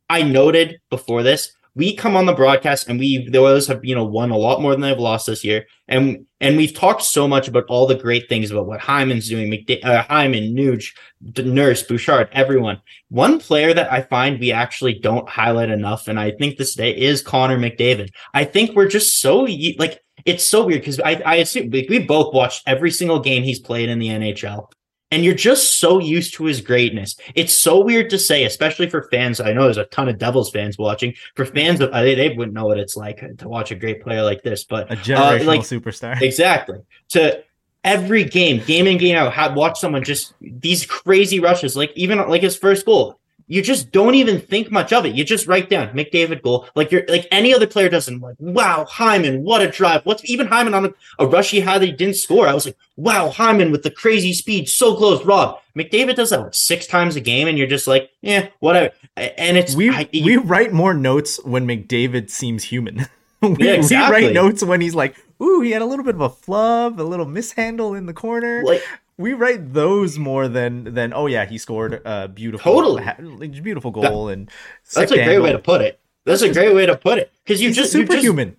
[0.09, 3.95] I noted before this, we come on the broadcast and we the Oilers have you
[3.95, 7.27] know won a lot more than they've lost this year, and and we've talked so
[7.27, 10.93] much about all the great things about what Hyman's doing, McDa- uh, Hyman, Nuge,
[11.37, 12.81] Nurse, Bouchard, everyone.
[13.09, 16.91] One player that I find we actually don't highlight enough, and I think this day
[16.91, 18.09] is Connor McDavid.
[18.33, 19.47] I think we're just so
[19.77, 23.43] like it's so weird because I I assume we, we both watched every single game
[23.43, 24.67] he's played in the NHL.
[25.11, 27.17] And you're just so used to his greatness.
[27.35, 29.41] It's so weird to say, especially for fans.
[29.41, 31.13] I know there's a ton of Devils fans watching.
[31.35, 34.23] For fans, of, they, they wouldn't know what it's like to watch a great player
[34.23, 34.63] like this.
[34.63, 36.21] But a uh, generational like- superstar.
[36.21, 36.79] Exactly.
[37.09, 37.43] To
[37.83, 42.17] every game, game in, game out, have watch someone just these crazy rushes, like even
[42.29, 43.19] like his first goal.
[43.51, 45.13] You just don't even think much of it.
[45.13, 48.21] You just write down McDavid goal, like you're like any other player doesn't.
[48.21, 50.05] Like, wow, Hyman, what a drive!
[50.05, 52.47] What's even Hyman on a, a rush he had that he didn't score?
[52.47, 55.25] I was like, wow, Hyman with the crazy speed, so close.
[55.25, 58.93] Rob McDavid does that what, six times a game, and you're just like, yeah, whatever.
[59.17, 63.07] And it's we I- we write more notes when McDavid seems human.
[63.41, 64.17] we, Yeah, exactly.
[64.21, 67.01] we write notes when he's like, "Ooh, he had a little bit of a flub,
[67.01, 68.81] a little mishandle in the corner." like
[69.21, 73.47] we write those more than than oh yeah, he scored a beautiful, Totally.
[73.61, 74.49] beautiful goal and
[74.93, 75.99] that's a great way to put it.
[76.25, 78.55] That's a great way to put it because you He's just you just superhuman.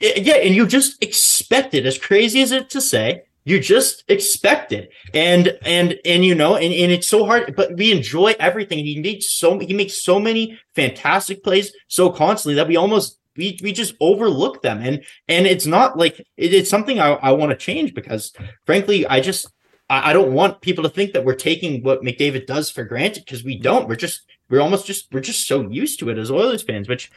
[0.00, 1.86] yeah, and you just expect it.
[1.86, 6.56] As crazy as it to say, you just expect it, and and and you know,
[6.56, 7.54] and, and it's so hard.
[7.56, 8.78] But we enjoy everything.
[8.78, 13.58] He makes so he makes so many fantastic plays so constantly that we almost we
[13.62, 14.78] we just overlook them.
[14.82, 18.32] And and it's not like it, it's something I, I want to change because
[18.64, 19.46] frankly, I just
[19.90, 23.24] I, I don't want people to think that we're taking what McDavid does for granted
[23.24, 23.88] because we don't.
[23.88, 27.10] We're just we're almost just we're just so used to it as Oilers fans, which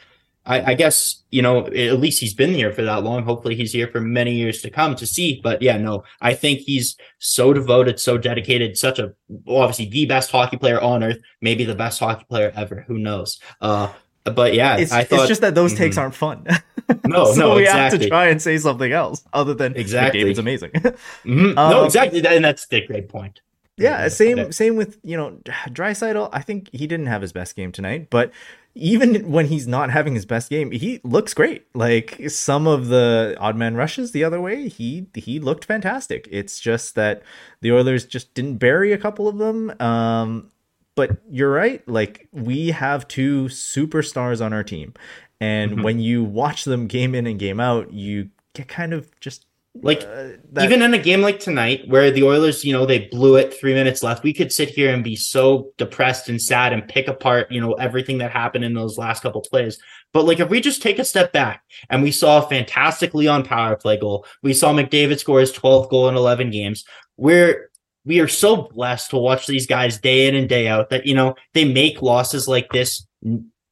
[0.46, 3.24] I, I guess you know at least he's been here for that long.
[3.24, 5.42] Hopefully he's here for many years to come to see.
[5.44, 9.14] But yeah, no, I think he's so devoted, so dedicated, such a
[9.48, 12.86] obviously the best hockey player on earth, maybe the best hockey player ever.
[12.88, 13.40] Who knows?
[13.62, 13.92] Uh,
[14.24, 16.02] but yeah, It's, I thought it's just that those takes Mhm.
[16.02, 16.46] aren't fun.
[17.06, 20.24] no, so no, we have to try and say something else other than Exactly.
[20.24, 20.72] McDavid's amazing.
[20.72, 21.56] Mhm.
[21.56, 23.42] no, Um, exactly, and that's the great point.
[23.78, 25.32] Yeah, Yeah, same same with you know
[25.70, 26.30] Draisaitl.
[26.34, 28.32] I think he didn't have his best game tonight, but
[28.74, 31.66] even when he's not having his best game, he looks great.
[31.74, 36.28] Like some of the odd man rushes the other way, he he looked fantastic.
[36.32, 37.24] It's just that
[37.62, 39.74] the Oilers just didn't bury a couple of them.
[39.82, 40.50] Um,
[40.96, 41.88] but you're right.
[41.88, 44.94] Like we have two superstars on our team,
[45.40, 45.84] and Mhm.
[45.84, 49.46] when you watch them game in and game out, you get kind of just
[49.84, 52.98] Like uh, that, even in a game like tonight where the Oilers, you know, they
[53.12, 56.74] blew it three minutes left, we could sit here and be so depressed and sad
[56.74, 59.78] and pick apart, you know, everything that happened in those last couple plays.
[60.14, 63.44] But like if we just take a step back and we saw a fantastic Leon
[63.44, 66.84] power play goal, we saw McDavid score his 12th goal in 11 games.
[67.18, 67.70] We're
[68.04, 71.14] we are so blessed to watch these guys day in and day out that you
[71.14, 73.06] know they make losses like this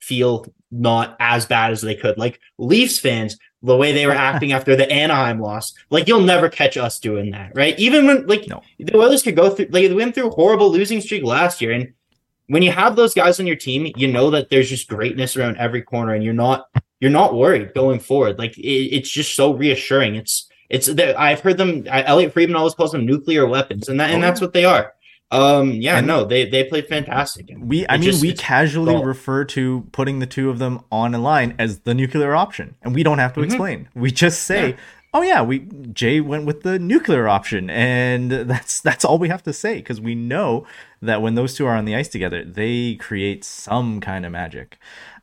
[0.06, 2.18] feel not as bad as they could.
[2.18, 6.50] Like Leafs fans, the way they were acting after the Anaheim loss, like you'll never
[6.50, 7.78] catch us doing that, right?
[7.80, 8.62] Even when like No.
[8.80, 11.72] the Oilers could go through, like they went through a horrible losing streak last year,
[11.72, 11.94] and
[12.48, 15.58] when you have those guys on your team, you know that there's just greatness around
[15.58, 16.68] every corner, and you're not
[17.00, 18.38] you're not worried going forward.
[18.38, 18.62] Like it,
[18.96, 20.16] it's just so reassuring.
[20.16, 21.86] It's it's that I've heard them.
[21.92, 24.66] I- Elliotte Friedman always calls them nuclear weapons, and that and Oh, that's what they
[24.66, 24.94] are.
[25.32, 27.50] Um, yeah, And- no, they they played fantastic.
[27.50, 29.04] And We, I mean, just- we casually dull.
[29.04, 32.94] refer to putting the two of them on a line as the nuclear option, and
[32.94, 33.46] we don't have to Mhm.
[33.46, 33.90] explain.
[33.96, 34.76] We just say, Yeah.
[35.16, 39.42] "Oh yeah, we Jay went with the nuclear option," and that's that's all we have
[39.44, 40.66] to say because we know
[41.02, 44.78] that when those two are on the ice together, they create some kind of magic.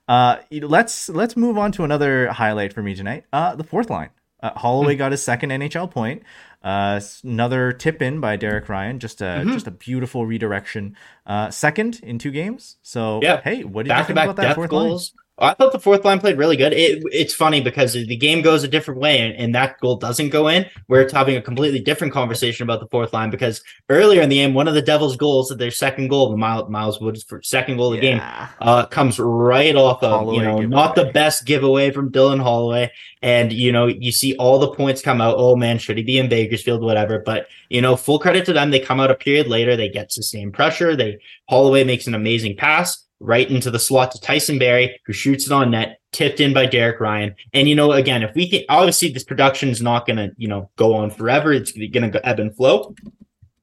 [0.09, 3.25] Uh, let's let's move on to another highlight for me tonight.
[3.33, 4.11] Uh, the fourth line.
[4.43, 4.59] Uh, Hmm.
[4.59, 6.23] Holloway got his second NHL point.
[6.63, 8.99] Uh, another tip in by Derek Ryan.
[8.99, 9.53] Just a Mm-hmm.
[9.53, 10.97] just a beautiful redirection.
[11.27, 12.77] Uh, second in two games.
[12.83, 13.41] So Yeah.
[13.43, 15.13] hey, what did you back to think about that fourth goals.
[15.39, 16.75] I thought the fourth line played really good.
[16.75, 20.29] It, it's funny because the game goes a different way and, and, that goal doesn't
[20.29, 20.67] go in.
[20.89, 24.53] We're having a completely different conversation about the fourth line because earlier in the game,
[24.53, 27.95] one of the Devils' goals, their second goal, the Miles, Miles Woods for second goal
[27.95, 28.19] of the yeah.
[28.19, 32.41] game, uh, comes right off of, Holloway you know, not the best giveaway from Dylan
[32.41, 32.93] Holloway.
[33.23, 35.37] And, you know, you see all the points come out.
[35.39, 36.83] Oh man, should he be in Bakersfield?
[36.83, 37.21] Whatever.
[37.21, 38.71] But, you know, full credit to them.
[38.71, 39.77] They come out a period later.
[39.77, 40.95] They get sustained pressure.
[40.95, 41.19] They,
[41.49, 45.53] Holloway makes an amazing pass right into the slot to Tyson Barrie, who shoots it
[45.53, 47.35] on net, tipped in by Derek Ryan.
[47.53, 50.49] And, you know, again, if we can, obviously this production is not going to, you
[50.49, 51.53] know, go on forever.
[51.53, 52.95] It's going to ebb and flow.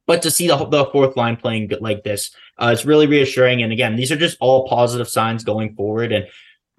[0.06, 3.62] But to see the, the fourth line playing like this, uh, it's really reassuring.
[3.62, 6.10] And again, these are just all positive signs going forward.
[6.10, 6.26] And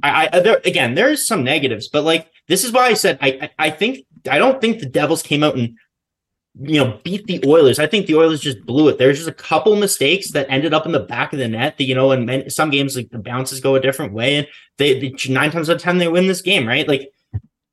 [0.03, 3.27] I, I there, again, there's some negatives, but like this is why I said I,
[3.27, 5.77] I, I think I don't think the Devils came out and
[6.59, 7.79] you know, beat the Oilers.
[7.79, 8.97] I think the Oilers just blew it.
[8.97, 11.85] There's just a couple mistakes that ended up in the back of the net that,
[11.85, 15.15] you know, and some games like the bounces go a different way and they, they
[15.31, 16.87] nine times out of 10, they win this game, right?
[16.87, 17.11] Like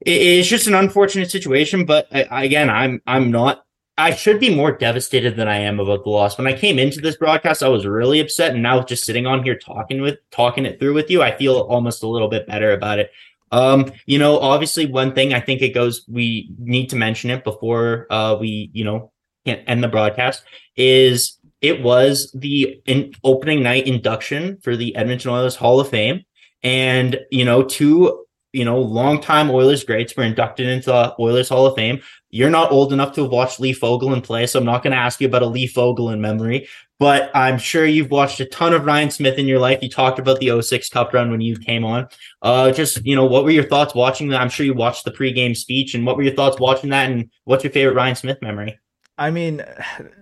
[0.06, 3.64] it, it's just an unfortunate situation, but I, again, I'm, I'm not,
[3.96, 6.38] I should be more devastated than I am about the loss.
[6.38, 8.52] When I came into this broadcast, I was really upset.
[8.52, 11.56] And now just sitting on here talking with, talking it through with you, I feel
[11.62, 13.10] almost a little bit better about it.
[13.50, 17.44] Um, you know, obviously one thing I think it goes, we need to mention it
[17.44, 19.12] before uh we, you know,
[19.46, 20.42] can't end the broadcast
[20.76, 26.24] is it was the in opening night induction for the Edmonton Oilers Hall of Fame.
[26.62, 31.66] And, you know, two, you know, longtime Oilers greats were inducted into the Oilers Hall
[31.66, 32.00] of Fame.
[32.30, 34.98] You're not old enough to have watched Lee Fogolin play, so I'm not going to
[34.98, 38.84] ask you about a Lee Fogolin memory but I'm sure you've watched a ton of
[38.84, 39.78] Ryan Smyth in your life.
[39.82, 42.08] You talked about the 06 Cup run when you came on.
[42.42, 44.40] Uh, just, you know, what were your thoughts watching that?
[44.40, 47.10] I'm sure you watched the pregame speech, and what were your thoughts watching that?
[47.10, 48.78] And what's your favorite Ryan Smyth memory?
[49.16, 49.64] I mean,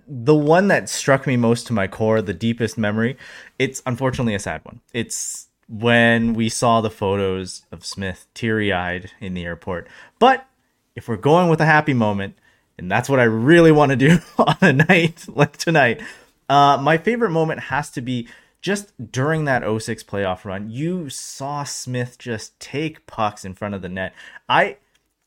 [0.07, 3.17] the one that struck me most to my core, the deepest memory,
[3.59, 4.81] it's unfortunately a sad one.
[4.93, 9.89] It's when we saw the photos of Smyth teary eyed in the airport.
[10.19, 10.47] But
[10.97, 12.37] if we're going with a happy moment,
[12.79, 16.01] and that's what I really want to do on a night like tonight,
[16.49, 18.29] uh, my favorite moment has to be
[18.61, 20.71] just during that 06 playoff run.
[20.71, 24.15] You saw Smyth just take pucks in front of the net.
[24.49, 24.79] I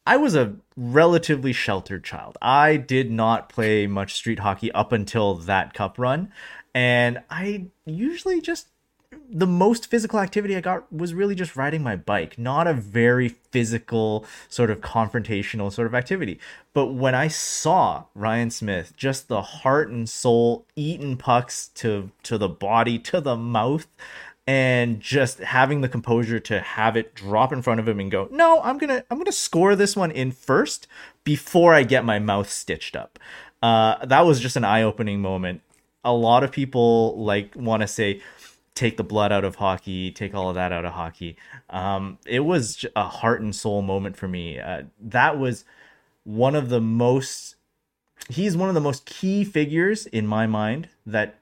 [0.05, 2.37] I was a relatively sheltered child.
[2.41, 6.31] I did not play much street hockey up until that cup run,
[6.73, 8.69] and I usually just
[9.31, 13.29] the most physical activity I got was really just riding my bike, not a very
[13.29, 16.39] physical sort of confrontational sort of activity.
[16.73, 22.37] But when I saw Ryan Smyth, just the heart and soul eating pucks to to
[22.37, 23.87] the body, to the mouth,
[24.47, 28.27] and just having the composure to have it drop in front of him and go,
[28.31, 30.87] "No, I'm to I'm to score this one in first
[31.23, 33.19] before I get my mouth stitched up."
[33.61, 35.61] Uh, that was just an eye-opening moment.
[36.03, 38.21] A lot of people like want to say
[38.79, 41.35] take the blood out of hockey, take all of that out of hockey.
[41.69, 44.57] Um, it was a heart and soul moment for me.
[44.57, 45.65] Uh, that was
[46.23, 47.55] one of the most.
[48.29, 51.39] He's one of the most key figures in my mind that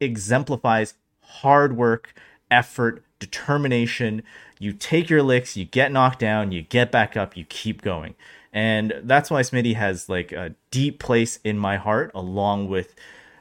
[0.00, 2.14] exemplifies hard work,
[2.50, 4.22] effort, determination.
[4.58, 8.14] You take your licks, you get knocked down, you get back up, you keep going.
[8.54, 12.94] And that's why Smitty has like a deep place in my heart, along with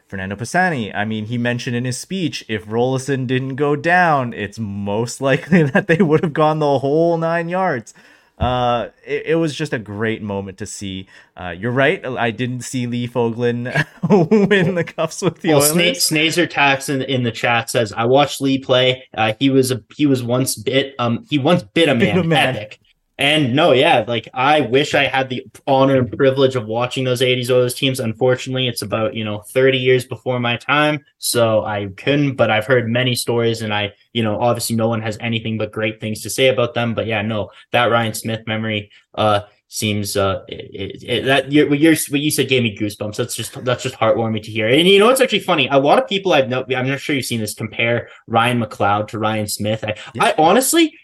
[0.08, 4.58] Fernando Pisani, I mean, he mentioned in his speech if Roloson didn't go down, it's
[4.58, 7.94] most likely that they would have gone the whole nine yards.
[8.38, 11.08] Uh, it, it, was just a great moment to see.
[11.36, 12.06] Uh, you're right.
[12.06, 13.66] I didn't see Lee Fogolin
[14.48, 15.98] win the cups with the well, Oilers.
[15.98, 19.08] Snazer Tax in, in the chat says, "I watched Lee play.
[19.16, 22.16] Uh, he was a he was once bit um he once bit a man.
[22.16, 22.56] Bit a man.
[22.58, 22.80] Epic.
[23.20, 27.22] And no, yeah, like I wish I had the honor and privilege of watching those
[27.22, 28.00] 80s Oilers teams.
[28.00, 31.04] Unfortunately, it's about, you know, 30 years before my time.
[31.18, 35.02] So I couldn't, but I've heard many stories and I, you know, obviously no one
[35.02, 36.94] has anything but great things to say about them.
[36.94, 41.78] But yeah, no, that Ryan Smyth memory, uh, seems uh it, it, that you're, what,
[41.78, 44.88] you're, what you said gave me goosebumps that's just that's just heartwarming to hear and
[44.88, 47.26] you know it's actually funny a lot of people i've know i'm not sure you've
[47.26, 50.24] seen this compare ryan mcleod to ryan smyth i, yeah.
[50.24, 50.98] I honestly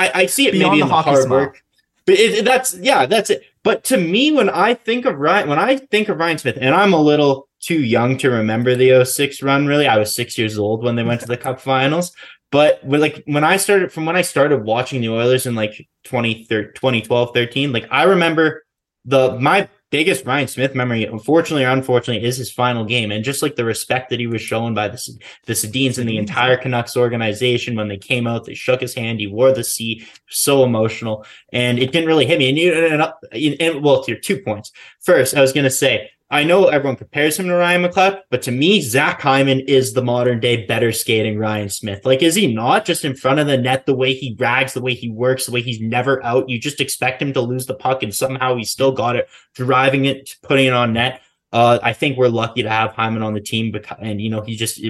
[0.00, 1.40] I, I see it Beyond maybe in the, the hard smile.
[1.40, 1.62] work,
[2.06, 3.42] but it, that's yeah, that's it.
[3.62, 6.74] But to me, when I think of Ryan, when I think of Ryan Smyth, and
[6.74, 9.66] I'm a little too young to remember the 06 run.
[9.66, 12.12] Really, I was six years old when they went to the Cup Finals.
[12.50, 15.86] But when, like when I started, from when I started watching the Oilers in like
[16.04, 18.64] 2012, 13, like I remember
[19.04, 23.10] the my biggest Ryan Smyth memory, unfortunately or unfortunately, is his final game.
[23.10, 26.16] And just like the respect that he was shown by the, the Sedins and the
[26.16, 30.06] entire Canucks organization when they came out, they shook his hand, he wore the C,
[30.28, 31.26] so emotional.
[31.52, 32.48] And it didn't really hit me.
[32.48, 34.72] And, you, and, and, and well, to your two points.
[35.00, 38.40] First, I was going to say, I know everyone compares him to Ryan McLeod, but
[38.42, 42.06] to me, Zach Hyman is the modern day better skating Ryan Smyth.
[42.06, 44.80] Like, is he not just in front of the net, the way he rags, the
[44.80, 46.48] way he works, the way he's never out?
[46.48, 50.04] You just expect him to lose the puck, and somehow he still got it, driving
[50.04, 51.20] it, putting it on net.
[51.52, 54.42] Uh, I think we're lucky to have Hyman on the team, because, and you know
[54.42, 54.80] he just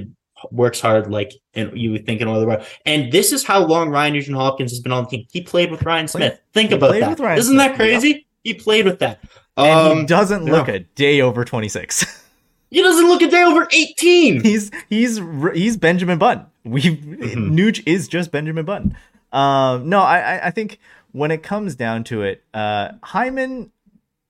[0.50, 2.66] works hard, like and you would think in all the world.
[2.84, 5.26] And this is how long Ryan Nugent Hopkins has been on the team.
[5.32, 6.38] He played with Ryan Smyth.
[6.52, 7.38] Think he about that.
[7.38, 8.26] Isn't Smyth, that crazy?
[8.44, 9.20] He played with that.
[9.56, 12.24] And Um, he doesn't look a day over 26.
[12.70, 14.42] he doesn't look a day over 18.
[14.42, 15.20] he's he's
[15.54, 16.46] he's Benjamin Button.
[16.64, 17.50] We Mhm.
[17.52, 18.96] Nuge is just Benjamin Button.
[19.32, 20.78] Um, no, I I- I think
[21.12, 23.70] when it comes down to it, uh, Hyman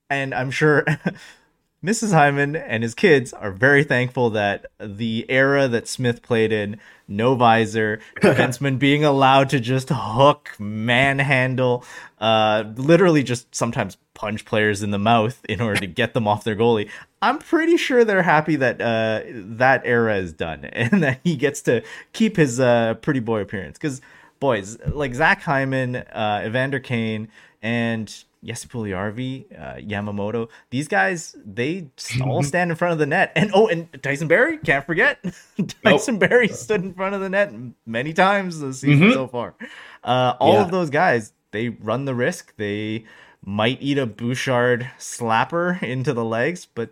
[0.09, 0.85] and I'm sure
[1.85, 2.13] Mrs.
[2.13, 7.35] Hyman and his kids are very thankful that the era that Smyth played in, no
[7.35, 11.83] visor, defenseman being allowed to just hook, manhandle,
[12.19, 16.45] uh, literally just sometimes punch players in the mouth in order to get them off
[16.45, 16.91] their goalie.
[17.23, 21.63] I'm pretty sure they're happy that uh, that era is done and that he gets
[21.63, 23.79] to keep his uh, pretty boy appearance.
[23.79, 24.03] Because
[24.39, 27.29] boys like Zach Hyman, uh, Evander Kane,
[27.63, 31.89] and Jesse Puljujarvi, uh, Yamamoto, these guys they
[32.25, 33.33] all stand in front of the net.
[33.37, 35.19] And oh, and Tyson Barrie, can't forget,
[35.85, 37.53] Tyson Barrie stood in front of the net
[37.87, 39.13] many times this season Mhm.
[39.13, 39.55] so far.
[40.03, 40.63] Uh, all Yeah.
[40.63, 42.55] of those guys, they run the risk.
[42.57, 43.05] They
[43.45, 46.91] might eat a Bouchard slapper into the legs, but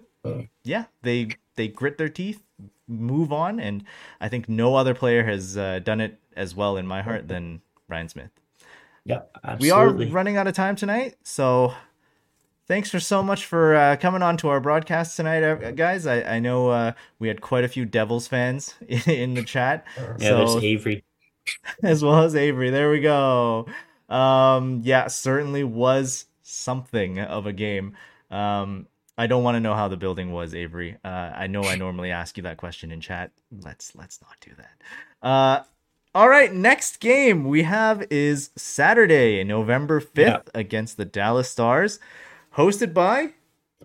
[0.65, 2.43] yeah, they they grit their teeth,
[2.87, 3.85] move on, and
[4.21, 7.63] I think no other player has uh, done it as well in my heart than
[7.89, 8.31] Ryan Smyth.
[9.09, 9.21] Yeah,
[9.59, 11.73] We are running out of time tonight, so
[12.67, 16.07] thanks for so much for uh, coming on to our broadcast tonight, uh, guys.
[16.07, 18.75] I, I know uh, we had quite a few Devils fans
[19.07, 21.03] in the chat, Yeah, so there's Avry.
[21.83, 22.71] as well as Avry.
[22.71, 23.67] There we go.
[24.11, 27.97] Um, yeah, certainly was something of a game.
[28.31, 30.99] Um, I don't want to know how the building was, Avry.
[31.03, 33.33] Uh, I know I normally ask you that question in chat.
[33.51, 35.27] Let's let's not do that.
[35.27, 35.63] Uh,
[36.19, 42.01] all right, next game we have is Saturday, November fifth, against the Dallas Stars,
[42.57, 43.35] hosted by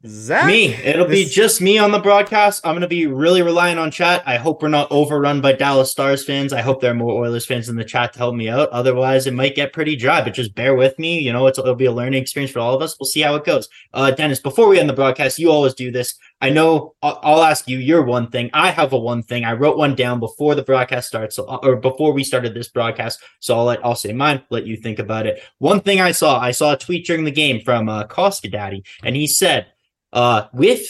[0.03, 0.47] Zach.
[0.47, 0.73] Me.
[0.73, 2.65] It'll be just me on the broadcast.
[2.65, 4.23] I'm going to be really relying on chat.
[4.25, 6.53] I hope we're not overrun by Dallas Stars fans.
[6.53, 8.67] I hope there are more Oilers fans in the chat to help me out.
[8.69, 11.19] Otherwise, it might get pretty dry, but just bear with me.
[11.19, 12.99] You know, it's, it'll be a learning experience for all of us.
[12.99, 13.69] We'll see how it goes.
[13.93, 16.15] Uh, Dennis, before we end the broadcast, you always do this.
[16.43, 18.49] I know I'll, I'll ask you your one thing.
[18.53, 19.45] I have a one thing.
[19.45, 23.23] I wrote one down before the broadcast starts, so, or before we started this broadcast.
[23.39, 24.43] So I'll let I'll say mine.
[24.49, 25.41] Let you think about it.
[25.59, 28.03] One thing I saw, I saw a tweet during the game from uh,
[28.51, 29.67] Daddy, and he said,
[30.11, 30.81] uh, with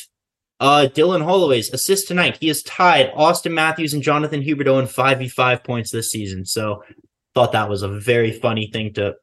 [0.60, 5.20] uh, Dylan Holloway's assist tonight, he has tied Auston Matthews and Jonathan Huberdeau in five
[5.20, 6.46] v five points this season.
[6.46, 6.84] So
[7.36, 9.14] thought that was a very funny thing to,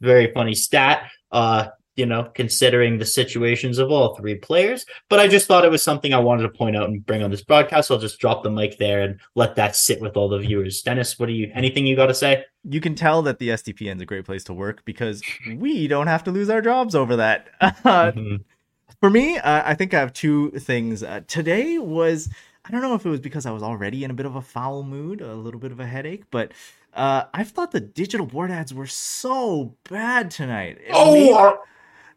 [0.00, 1.10] very funny stat.
[1.32, 4.86] Uh, you know, considering the situations of all three players.
[5.08, 7.30] But I just thought it was something I wanted to point out and bring on
[7.30, 7.88] this broadcast.
[7.88, 10.82] So I'll just drop the mic there and let that sit with all the viewers.
[10.82, 11.50] Dennis, what do you?
[11.54, 12.44] Anything you got to say?
[12.64, 15.22] you can tell that the SDPN is a great place to work because
[15.56, 17.48] we don't have to lose our jobs over that.
[17.60, 18.12] Uh,
[19.00, 21.02] for me, uh, I think I have two things.
[21.02, 22.28] Uh, today was
[22.64, 24.42] I don't know if it was because I was already in a bit of a
[24.42, 26.52] foul mood, a little bit of a headache, but
[26.94, 30.78] uh, I thought the digital board ads were so bad tonight.
[31.12, 31.54] maybe, uh,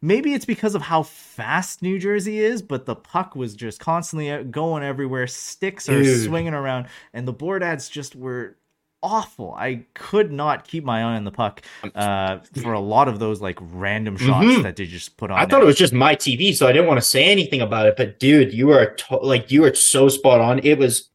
[0.02, 4.44] maybe it's because of how fast New Jersey is, but the puck was just constantly
[4.46, 5.28] going everywhere.
[5.28, 6.26] Sticks are Dude.
[6.26, 8.58] swinging around, and the board ads just were
[9.04, 9.54] awful.
[9.56, 11.62] I could not keep my eye on the puck
[11.94, 14.64] uh, for a lot of those like random shots Mhm.
[14.64, 15.38] that they just put on.
[15.38, 17.86] I thought it was just my TV, so I didn't want to say anything about
[17.86, 17.96] it.
[17.98, 20.60] But dude, you are to- like you are so spot on.
[20.64, 21.10] It was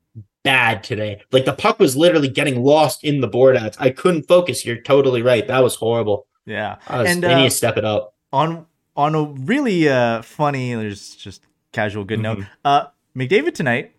[0.44, 1.20] bad today.
[1.32, 3.76] Like the puck was literally getting lost in the board ads.
[3.80, 4.64] I couldn't focus.
[4.64, 5.46] You're totally right.
[5.48, 6.26] That was horrible.
[6.46, 6.76] yeah.
[6.88, 8.14] I was, And, uh, need to step it up.
[8.32, 8.66] on
[9.04, 11.40] on a really uh funny there's just
[11.72, 12.46] casual good note Mhm.
[12.64, 12.82] uh
[13.16, 13.92] mcdavid tonight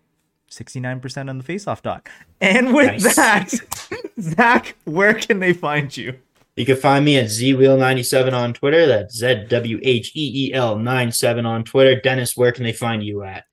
[0.50, 2.06] 69% on the faceoff dot
[2.40, 3.16] and with Nice.
[3.16, 3.50] that
[4.20, 6.14] zach where can they find you
[6.56, 8.82] You can find me at zwheel97 on Twitter.
[8.86, 11.98] That's Z W H E E L 97 on Twitter.
[11.98, 13.44] Dennis, where can they find you at?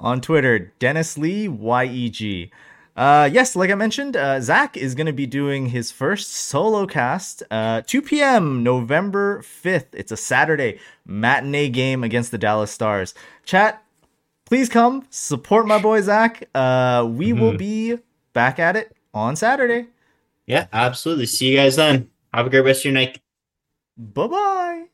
[0.00, 2.50] on twitter dennis li yeg
[2.96, 6.86] uh yes like i mentioned uh zach is going to be doing his first solo
[6.86, 13.14] cast uh 2 p.m november 5th it's a saturday matinee game against the dallas stars
[13.44, 13.84] chat
[14.44, 16.48] please come support my boy Zach.
[16.54, 17.98] Uh, we will be
[18.32, 19.88] back at it on Saturday.
[20.46, 21.26] Yeah, absolutely.
[21.26, 22.10] See you guys then.
[22.32, 23.20] Have a great rest of your night.
[23.96, 24.84] Bye bye.